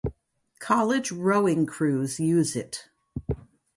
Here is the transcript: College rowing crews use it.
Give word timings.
College 0.57 1.11
rowing 1.11 1.67
crews 1.67 2.19
use 2.19 2.55
it. 2.55 2.89